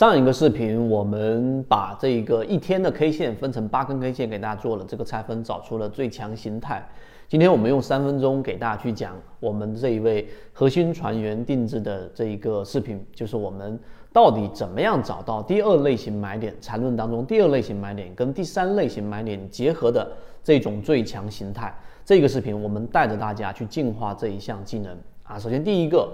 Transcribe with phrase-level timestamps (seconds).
[0.00, 6.82] 上一个视频我们把这个一天的 K 线分成八根 K 线给大家做了这个拆分，找出了最强形态。
[7.28, 13.78] 今天我们用三分钟给大家去讲我们这一位核心船员定制的这一个视频，就是我们
[14.10, 20.10] 到底怎么样找到第二类型买点，缠论当中第二类型买点跟第三类型买点结合的
[20.42, 21.78] 这种最强形态。
[22.06, 25.38] 这个视频我们带着大家去进化这一项技能啊。
[25.38, 26.10] 首先第一个，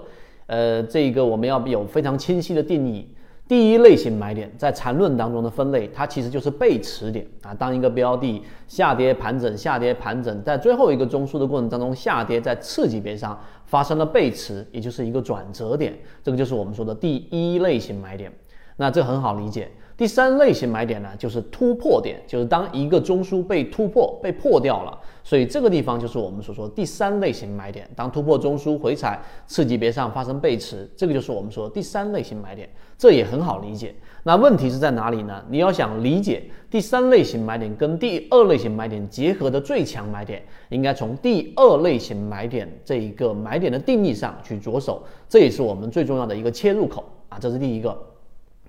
[0.47, 3.07] 呃，这个我们要有非常清晰的定义。
[3.47, 7.53] 第一类型买点在缠论当中的分类，它其实就是背驰点啊。
[7.53, 18.31] 当一个标的下跌盘整、下跌盘整，在最后一个中枢的过程当中下跌，在次级别上发生了背驰，也就是一个转折点，这个就是我们说的第一类型买点。
[18.77, 19.69] 那这很好理解。
[19.97, 27.89] 第三类型买点呢，就是突破点，就是当一个中枢被突破、被破掉了，所以这个地方就是我们所说第三类型买点。
[27.95, 33.95] 当突破中枢回踩次级别上发生背驰，这个就是我们说第三类型买点，这也很好理解。
[34.21, 35.43] 那问题是在哪里呢？
[35.49, 47.97] 你要想理解第三类型买点跟第二类型买点结合的最强买点，应该从第二类型买点这一个买点的定义上去着手，这也是我们最重要的一个切入口啊，这是第一个。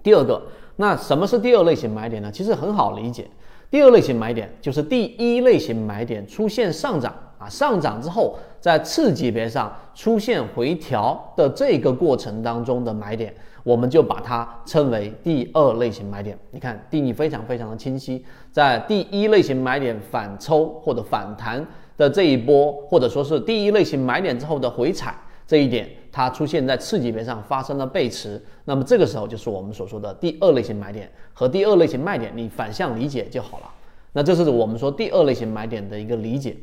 [0.03, 0.41] 第二个。
[0.81, 2.31] 那什么是第二类型买点呢？
[2.31, 3.29] 其实很好理解，
[3.69, 16.39] 第二类型买点就是第一类型买点出现上涨啊，上涨之后在次级别上出现回调的这个过程当中的买点，我们就把它称为第二类型买点。
[16.53, 25.13] 你看定义非常非常的清晰，在第一类型买点反抽或者反弹的这一波，或者说是第一类型买点之后的回踩。
[25.45, 33.65] 这一点它出现在次级别上发生了背驰，那么这个时候就是我们所说的第二类型买点和第二类型卖点，你反向理解就好了。
[34.13, 36.57] 那这是我们说第二类型买点的一个理解。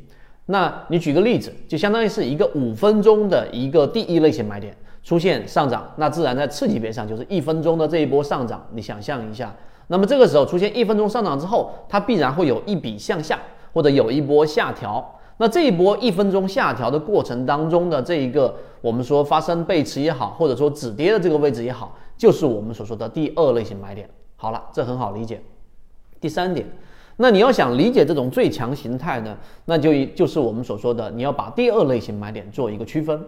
[0.47, 8.63] 那你举个例子，就相当于是一个五分钟的一个第一类型买点出现上涨，那自然在次级别上就是一分钟的这一波上涨。
[8.71, 9.55] 你想象一下，
[9.87, 13.39] 那么这个时候出现一分钟上涨之后，它必然会有一笔向下，
[13.73, 15.14] 或者有一波下调。
[15.37, 24.09] 那这一波一分钟下调的过程当中的这一个，我们说发生背驰也好，或者说止跌的这个位置也好，就是我们所说的第二类型买点。
[24.37, 25.41] 好了，这很好理解。
[26.21, 26.65] 第三点，
[27.17, 33.21] 那你要想理解这种最强形态呢，那就就是我们所说的，你要把第二类型买点做一个区分。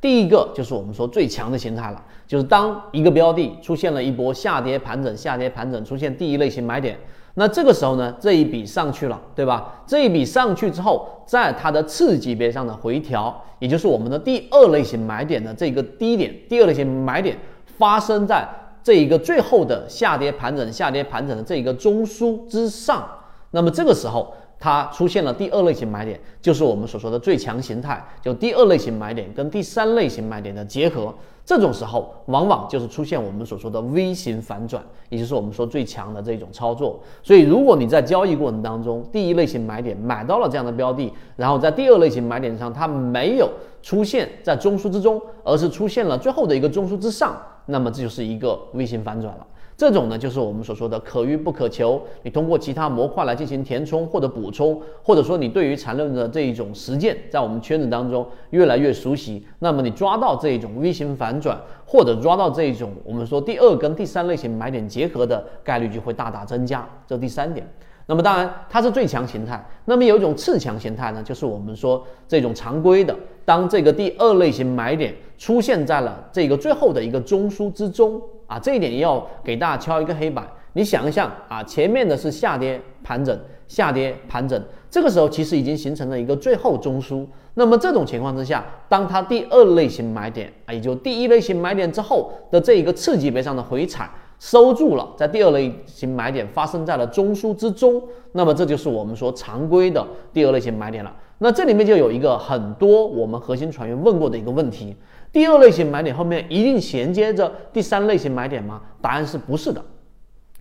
[0.00, 6.98] 第一个就是我们说最强的形态了，就是当一个标的出现了一波下跌盘整，下跌盘整出现第一类型买点。
[7.34, 9.82] 那这个时候呢，这一笔上去了，对吧？
[9.86, 17.38] 这一笔上去之后，在它的次级别上的回调，也就是我们的第二类型买点的这个低点，第二类型买点
[17.78, 18.46] 发生在
[18.82, 23.08] 这一个最后的下跌盘整、下跌盘整的这一个中枢之上。
[23.52, 31.14] 那么这个时候，它出现了第二类型买点，就是我们所说的最强形态，就第二类型买点跟第三类型买点的结合。
[31.50, 37.00] 这种时候，往往就是出现我们所说的 V 型反转，也就是我们说最强的这种操作。
[37.24, 43.50] 所以，如果你在交易过程当中，第一类型买点买到了这样的标的，然后在第二类型买点上它没有
[43.82, 49.44] 出现在中枢之中，而是出现了最后的一个中枢之上，那么这就是一个 V 型反转了。
[49.80, 51.98] 这种呢，就是我们所说的可遇不可求。
[52.22, 66.86] 你通过其他模块来进行填充或者补充，或者说你对于缠论的这一种实践，在我们圈子当中越来越熟悉，那么你抓到这一种 V 型反转，或者抓到这一种我们说第二跟第三类型买点结合的概率就会大大增加。
[67.06, 67.66] 这第三点。
[68.04, 69.66] 那么当然它是最强形态。
[69.86, 73.16] 那么有一种次强形态呢，就是我们说这种常规的，
[73.46, 78.20] 当这个第二类型买点出现在了这个最后的一个中枢之中。
[78.50, 80.44] 啊，这一点要给大家敲一个黑板。
[80.72, 83.38] 你想一想啊，前面的是下跌盘整，
[83.68, 87.24] 下跌盘整，这个时候其实已经形成了一个最后中枢。
[87.54, 94.10] 那么这种情况之下，当它第二类型买点啊，也就第一类型买点之后的这一个次级别上的回踩
[94.40, 98.02] 收住了，在第二类型买点发生在了中枢之中，
[98.32, 101.14] 那么这就是我们说常规的第二类型买点了。
[101.42, 104.94] 那这里面就有一个很多我们核心船员问过的一个问题。
[105.32, 108.82] 第二类型买点后面一定衔接着第三类型买点吗？
[109.00, 109.82] 答案是不是的。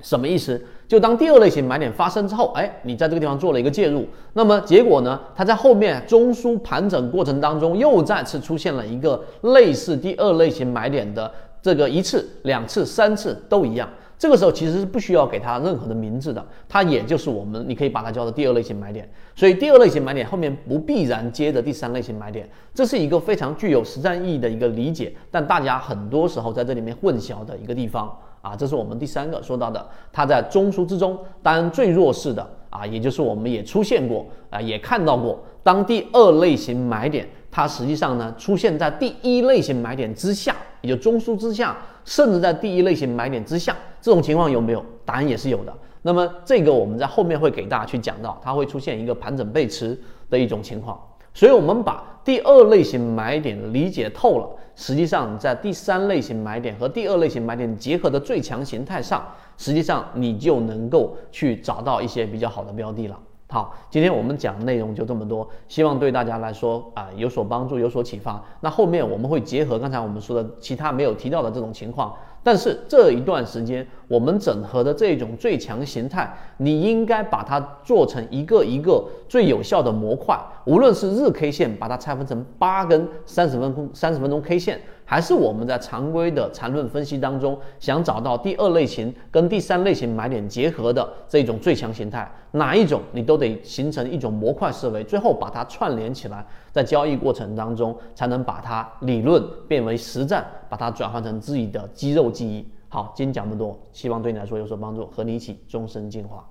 [0.02, 0.62] 什么意思？
[0.88, 5.20] 就当第二类型买点发生之后，哎，你在这个地方做了一个介入，那么结果呢？
[5.36, 11.30] 它在后面中枢盘整过程当中又再次出现了一个类似第二类型买点的
[11.62, 13.90] 这个一次、两次、三次都一样。
[14.20, 19.10] 这个时候其实是不需要给它任何的名字的，它也就是我们，你可以把它叫做第二类型买点。
[19.34, 40.54] 所以第二类型买点后面不必然接着第三类型买点，这是一个非常具有实战意义的一个理解，但大家很多时候在这里面混淆的一个地方啊，这是我们第三个说到的，它在中枢之中，当然最弱势的啊，也就是我们也出现过啊，也看到过，当第二类型买点它实际上呢出现在第一类型买点之下。
[40.82, 44.84] 也就中枢之下，甚至在第一类型买点之下，这种情况有没有？
[45.06, 45.74] 答案也是有的。
[46.02, 50.00] 那么这个我们在后面会给大家去讲到，它会出现一个盘整背驰
[50.30, 51.00] 的一种情况。
[51.34, 59.24] 所以，我们把第二类型买点理解透了，实际上在第三类型买点和第二类型买点结合的最强形态上，
[59.58, 63.18] 实际上你就能够去找到一些比较好的标的了。
[63.48, 68.44] 好，今天我们讲的内容就这么多，希望对大家来说啊有所帮助，有所启发。
[68.62, 72.14] 那后面我们会结合刚才我们说的其他没有提到的这种情况。
[72.42, 80.40] 但是这一段时间，我们整合的这种最强形态，你应该把它做成一个一个最有效的模块。
[80.66, 102.30] 无论是日 K 线，把它拆分成八根三十分钟三十分钟 K 线，还是我们在常规的缠论分析当中想找到第二类型跟第三类型买点结合的这种最强形态，哪一种你都得形成一种模块思维，最后把它串联起来，在交易过程当中才能把它理论变为实战，把它转换成自己的肌肉。
[102.30, 106.48] 记忆好，今天讲这么多，希望对你来说有所帮助，和你一起终身进化。